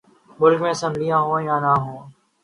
ملک 0.39 0.59
میں 0.63 0.73
اسمبلیاں 0.75 1.19
ہوں 1.25 1.39
یا 1.47 1.55
نہ 1.63 1.73
ہوں۔ 1.83 1.99